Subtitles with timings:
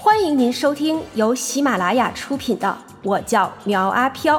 [0.00, 2.68] 欢迎您收听由喜马拉雅出品的
[3.02, 4.38] 《我叫苗阿飘》，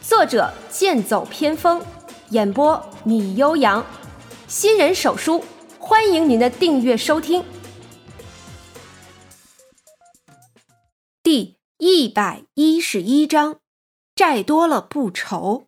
[0.00, 1.82] 作者剑走偏锋，
[2.30, 3.84] 演播米悠扬，
[4.46, 5.42] 新人手书，
[5.76, 7.44] 欢迎您的订阅收听。
[11.20, 13.56] 第一百一十一章，
[14.14, 15.64] 债多了不愁。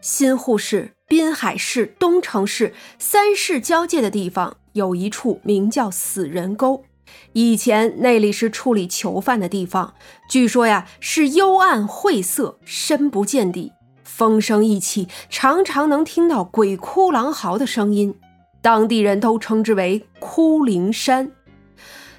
[0.00, 6.86] 新沪市、滨海市、东城市三市交界的地方，有一处名叫死人沟。
[7.32, 9.94] 以前那里是处理囚犯的地方，
[10.28, 13.72] 据说呀是幽暗晦涩，深不见底，
[14.02, 18.14] 风声一起，常常能听到鬼哭狼嚎的声音。
[18.60, 21.32] 当地人都称之为“哭灵山”。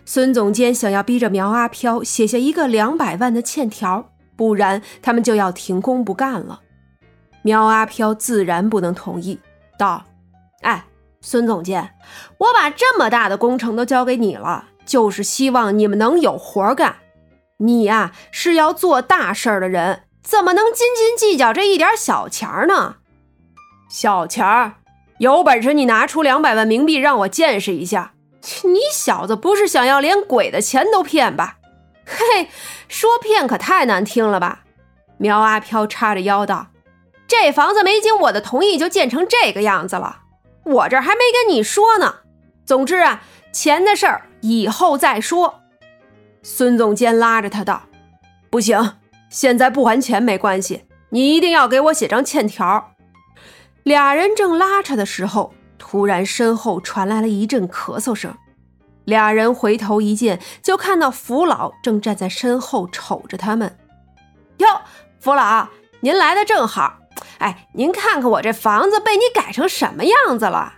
[0.05, 6.62] 孙总监想要逼着苗阿飘写下一个两百万的欠条，不然他们就要停工不干了。
[7.41, 9.39] 苗阿飘自然不能同意，
[9.80, 10.05] 道
[10.62, 10.86] ：“哎，
[11.22, 11.95] 孙总监，
[12.38, 16.98] 我把这么大的工程都交给你了，就是希望你们能有活干。
[17.57, 22.97] 你呀是要做大事儿的人，怎么能斤斤计较这一点小钱呢？
[23.89, 24.73] 小钱儿，
[25.19, 28.13] 有本事你拿出两百万冥币让我见识一下。
[28.63, 31.58] 你小子不是想要连鬼的钱都骗吧？
[32.06, 32.50] 嘿，
[32.88, 34.63] 说骗可太难听了吧？”
[35.17, 36.67] 苗阿飘叉着腰道。
[37.28, 40.19] 这房子没经我的同意就建成这个样子了，
[40.63, 42.17] 我这还没跟你说呢。
[42.66, 45.61] 总之啊，钱的事儿以后再说。
[46.44, 47.83] 孙总监拉着他道
[48.50, 48.97] ：“不行，
[49.30, 52.91] 现在不还钱没关系，你一定要给我写张欠条。”
[53.83, 58.36] 俩人正拉扯的时候，突然身后传来了一阵咳嗽声。
[59.06, 63.78] 俩人回头一见，就看到福老正站在身后瞅着他们。
[64.58, 64.67] 哟，
[65.19, 65.67] 福老，
[66.00, 66.97] 您来的正好。
[67.38, 70.73] 哎，您看看我这房子被你改成什么样子了？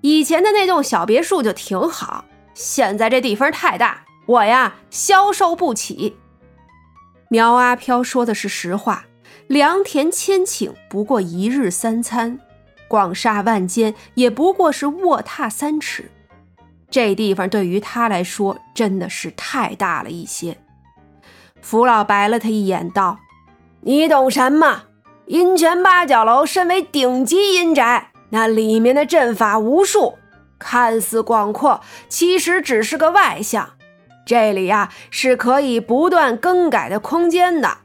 [0.00, 2.24] 以前的那栋小别墅就挺好，
[2.58, 6.16] 现在这地方太大，我呀消受不起。
[7.28, 9.04] 苗阿飘说的是实话，
[9.46, 12.40] 良田千顷不过一日三餐，
[12.88, 16.10] 广厦万间也不过是卧榻三尺，
[16.90, 20.58] 这地方对于他来说真的是太大了一些。
[21.62, 23.20] 福老白了他一眼，道
[23.82, 24.86] ：“你懂什么？”
[25.26, 30.14] 阴泉八角楼身为顶级阴宅，那里面的阵法无数，
[30.58, 33.70] 看似广阔，其实只是个外象。
[34.26, 37.78] 这里呀是可以不断更改的空间的。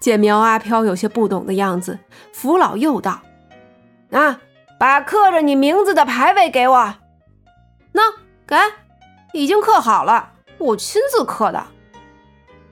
[0.00, 1.98] 见苗阿飘有些不懂的样子，
[2.32, 3.20] 福老又道
[4.12, 4.40] ：“啊，
[4.78, 6.94] 把刻着你名字的牌位给我。
[7.92, 8.02] 那
[8.46, 8.56] 给，
[9.32, 11.66] 已经刻好了，我亲自刻的。”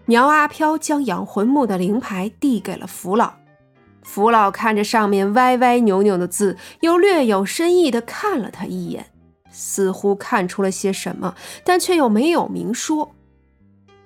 [0.06, 3.34] 苗阿飘将养魂木的灵牌递给了福老。
[4.06, 9.06] 福老看着上面歪歪扭扭的字，又略有深意地看了他一眼，
[9.50, 11.34] 似乎看出了些什么，
[11.64, 13.12] 但却又没有明说。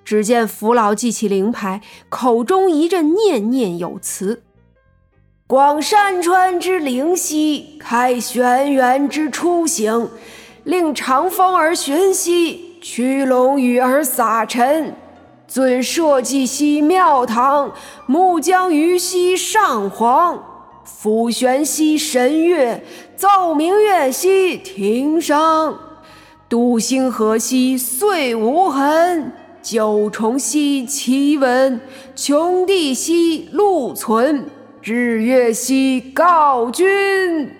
[0.03, 4.41] 只见福老记起灵牌，口中一阵念念有词
[5.47, 10.09] ：“广山川之灵犀，开轩辕之初醒，
[10.63, 14.95] 令长风而寻兮，驱龙羽而撒尘。”
[15.51, 17.73] 尊社稷兮庙堂，
[18.05, 20.41] 木将于兮上皇，
[20.85, 22.81] 复玄兮神乐，
[23.17, 25.77] 奏明月兮庭上，
[26.47, 31.81] 笃星河兮岁无痕，九重兮奇文，
[32.15, 34.49] 穷地兮禄存，
[34.81, 37.51] 日月兮告君，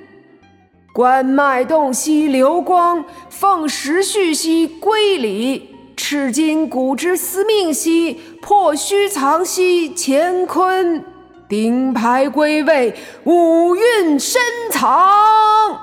[0.94, 5.71] 关脉动兮流光，奉时序兮归礼。
[6.04, 11.06] 赤金古之司命兮，破虚藏兮乾坤，
[11.48, 14.42] 顶牌归位，五蕴深
[14.72, 15.80] 藏。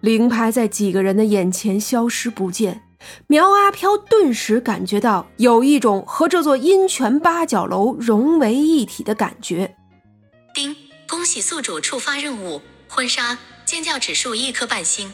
[0.00, 2.84] 灵牌在几个人的眼前消失不见，
[3.26, 9.74] 苗阿飘顿时感觉到有一种和这座阴泉八角楼融为一体的感觉。
[10.54, 10.76] 丁，
[11.08, 15.12] 恭喜宿主触发任务：婚纱，尖叫指数一颗半星。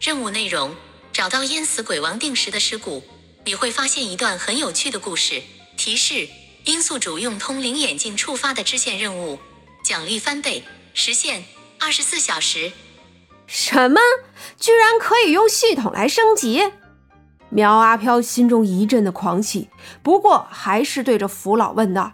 [0.00, 0.76] 任务内容：
[1.12, 3.02] 找到淹死鬼王定时的尸骨。
[3.44, 5.42] 你会发现一段很有趣的故事。
[5.76, 6.28] 提示：
[6.64, 9.38] 因宿主用通灵眼镜触发的支线任务，
[9.82, 11.44] 奖励翻倍，时限
[11.78, 12.72] 二十四小时。
[13.46, 13.98] 什么？
[14.58, 16.72] 居然可以用系统来升级？
[17.48, 19.70] 苗阿飘心中一阵的狂喜，
[20.02, 22.12] 不过还是对着福老问道：“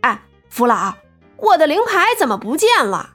[0.00, 0.94] 哎，福老，
[1.36, 3.10] 我的灵牌怎么不见了？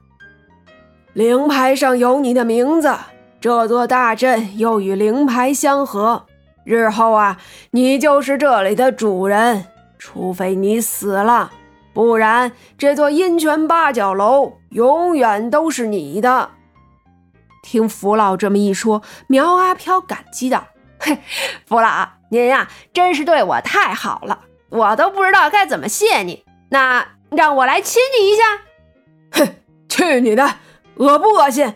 [1.13, 2.95] 灵牌上有你的名字，
[3.39, 6.27] 这座大阵又与灵牌相合。”
[6.67, 7.37] 日后啊，
[7.71, 9.67] 你就是这里的主人，
[9.97, 11.49] 除非你死了，
[11.93, 16.49] 不然这座阴泉八角楼永远都是你的。
[17.63, 20.67] 听福老这么一说，苗阿飘感激道
[20.99, 21.19] ：“嘿，
[21.65, 26.43] 福老，您呀，真是对我太好了，我都不知道该怎么谢你。
[26.71, 28.43] 那让我来亲你一下。
[29.31, 29.55] 哼，
[29.87, 30.55] 去你的！
[30.95, 31.75] 恶不恶心？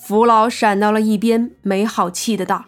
[0.00, 2.64] 福老闪到了一边，没好气的道：“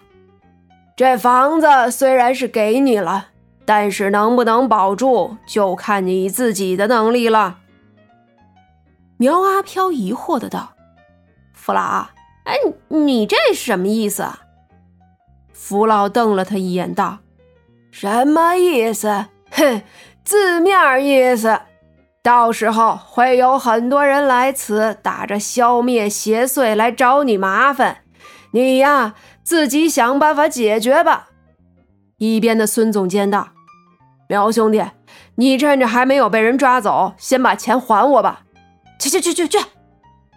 [0.96, 3.28] 这房子虽然是给你了，
[3.64, 7.58] 但是能不能保住，就看你自己的能力了。”
[9.16, 10.74] 苗阿飘疑惑的道
[11.52, 12.08] ：“福老，
[12.44, 12.54] 哎，
[12.88, 14.24] 你这是什么意思？”
[15.52, 17.18] 福老瞪了他一眼，道
[17.90, 19.26] ：“什么意思？
[19.50, 19.82] 哼，
[20.24, 21.60] 字面意思。
[22.22, 27.98] 到时候会有很多人来此，打着消灭邪祟来找你麻烦，
[28.52, 29.14] 你呀，
[29.44, 31.28] 自己想办法解决吧。”
[32.18, 33.50] 一边的孙总监道
[34.28, 34.82] ：“苗兄弟，
[35.36, 38.40] 你趁着还没有被人抓走，先把钱还我吧。”
[38.98, 39.58] 去去去去去！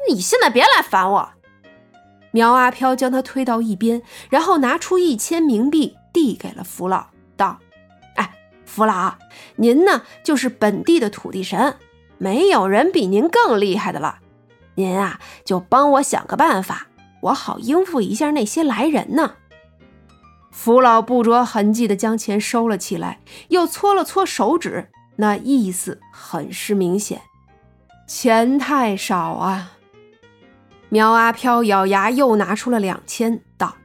[0.09, 1.29] 你现在别来烦我。
[2.31, 7.07] 苗阿飘将他推到一边，然后拿出一千冥币递给了福老，
[7.37, 7.59] 道
[8.17, 8.33] ：“哎，
[8.65, 9.15] 福老，
[9.55, 11.77] 您呢就是本地的土地神，
[12.17, 14.19] 没有人比您更厉害的了。
[14.75, 16.87] 您啊就帮我想个办法，
[17.21, 19.33] 我好应付一下那些来人呢。”
[20.51, 23.19] 福老不着痕迹地将钱收了起来，
[23.49, 27.21] 又搓了搓手指，那意思很是明显。
[28.07, 29.73] 钱太少啊！
[30.89, 33.75] 苗阿飘咬牙又拿出了两千，道：“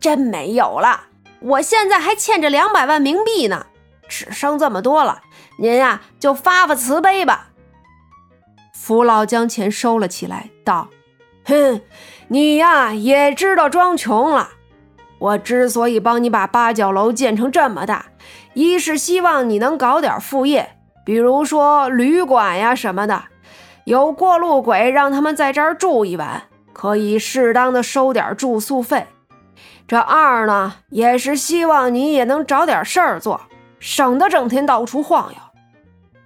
[0.00, 1.08] 真没有了，
[1.40, 3.66] 我现在还欠着两百万冥币呢，
[4.08, 5.22] 只剩这么多了。
[5.58, 7.50] 您呀，就发发慈悲吧。”
[8.72, 10.88] 福老将钱收了起来，道
[11.46, 11.80] ：“哼，
[12.28, 14.50] 你呀也知道装穷了。
[15.18, 18.06] 我之所以帮你把八角楼建成这么大，
[18.54, 23.24] 一是希望你能搞点副业，比如说旅馆呀什么的。”
[23.86, 29.06] 有过路鬼，让他们在这儿住一晚，可以适当的收点住宿费。
[29.86, 33.42] 这二呢，也是希望你也能找点事儿做，
[33.78, 35.38] 省得整天到处晃悠。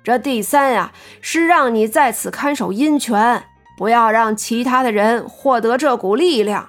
[0.03, 0.91] 这第三呀，
[1.21, 3.45] 是让你在此看守阴泉，
[3.81, 6.69] 不要让其他的人获得这股力量。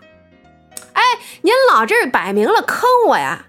[0.93, 1.03] 哎，
[1.41, 3.47] 您老这是摆明了坑我呀！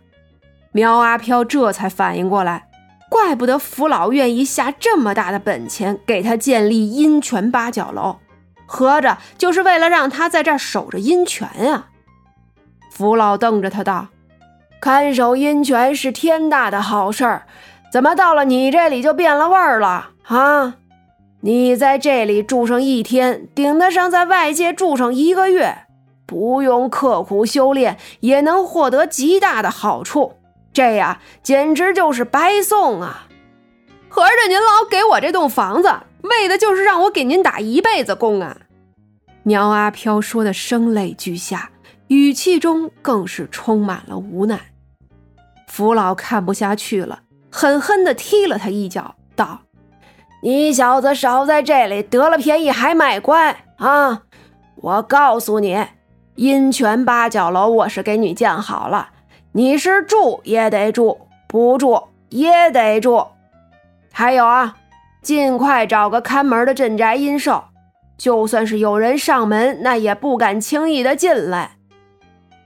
[0.73, 2.69] 苗阿飘这才反应过来。
[3.09, 8.17] 怪不得福老愿意下这么大的本钱给他建立阴泉八角楼，
[8.67, 11.85] 合着就是为了让他在这儿守着阴泉呀！
[12.91, 14.09] 福老瞪着他道
[14.83, 17.47] ：“看守阴泉是天大的好事儿，
[17.93, 20.75] 怎么到了你这里就变了味儿了啊？
[21.45, 25.87] 你在这里住上一天，顶得上在外界住上一个月，
[26.25, 30.35] 不用刻苦修炼也能获得极大的好处。”
[30.73, 33.27] 这呀，简直就是白送啊！
[34.09, 35.93] 合着您老给我这栋房子，
[36.23, 38.57] 为的就是让我给您打一辈子工啊！
[39.43, 41.73] 苗阿飘说的声泪俱下，
[42.07, 44.61] 语气中更是充满了无奈。
[45.67, 49.63] 福老看不下去了，狠狠地踢了他一脚，道
[50.43, 54.23] ：“你小子少在这里得了便宜还卖乖啊！
[54.77, 55.87] 我告诉你，
[56.35, 59.11] 阴泉八角楼我是给你建好了。”
[59.55, 63.27] 你是住也得住，不住也得住。
[64.11, 64.77] 还有啊，
[65.21, 67.63] 尽快找个看门的镇宅阴寿，
[68.17, 71.77] 就算是有人上门，那也不敢轻易的进来。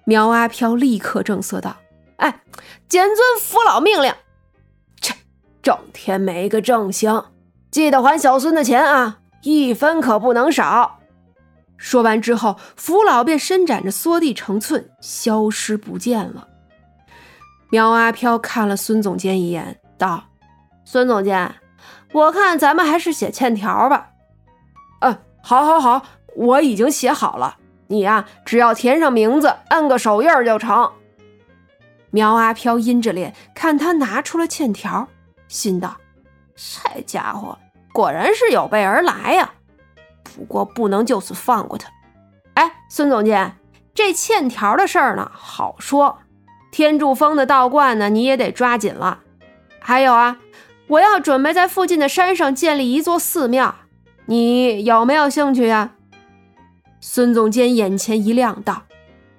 [0.05, 1.76] 苗阿飘立刻正色道
[2.19, 2.40] ：“哎，
[2.88, 4.15] 谨遵福老命令。
[5.00, 5.12] 切，
[5.60, 7.20] 整天没个正形，
[7.70, 11.01] 记得还小孙的钱啊，一分可不能少。”
[11.77, 16.49] 说完之后，福老便伸展着缩地成寸，消失不见了。
[17.69, 20.25] 苗阿飘看了孙总监一眼，道
[20.87, 21.55] ：“孙总监，
[22.13, 24.11] 我看咱们还是写欠条吧。
[25.01, 26.03] ”“嗯，好，好，好，
[26.35, 27.58] 我已经写好了。
[27.89, 30.93] 你呀，只要填上名字，摁个手印就成。”
[32.11, 35.08] 苗阿飘阴着脸看他拿出了欠条，
[35.49, 35.99] 心道
[36.56, 37.58] ：“这家伙
[37.93, 39.53] 果然是有备而来呀。
[40.25, 41.89] 不过不能就此放过他。
[42.55, 43.56] 哎，孙总监，
[43.94, 46.19] 这欠条的事儿呢，好说。”
[46.72, 49.20] 天柱峰的道观呢，你也得抓紧了。
[49.81, 50.39] 还有啊，
[50.89, 53.75] 我要准备在附近的山上建立一座寺庙，
[54.27, 55.93] 你有没有兴趣呀？
[57.01, 58.82] 孙总监眼前一亮，道：“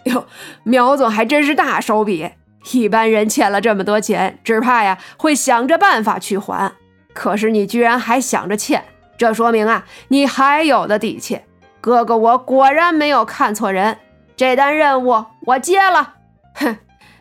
[0.05, 0.25] 哟，
[0.63, 2.31] 苗总还真是大手笔。
[2.71, 6.73] 一般人欠了这么多钱，只怕呀会想着办法去还。
[7.17, 8.85] 可是你居然还想着欠，
[9.17, 11.41] 这说明啊你还有的底气。
[11.81, 13.97] 哥哥，我果然没有看错人，
[14.35, 16.13] 这单任务我接了。
[16.53, 16.77] 哼。”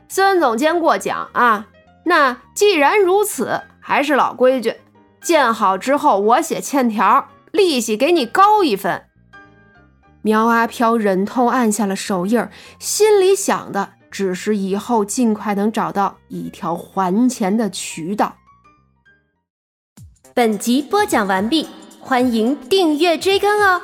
[0.06, 1.68] 孙总监过奖啊！
[2.04, 4.74] 那既然如此，还是老规矩，
[5.22, 9.02] 建好之后我写欠条，利息给你高一分。
[10.20, 12.46] 苗阿飘忍痛按下了手印，
[12.78, 18.36] 心里想的只是以后尽快能找到一条还钱的渠道。
[20.36, 21.66] 本集播讲完毕，
[21.98, 23.80] 欢迎订阅追更哦。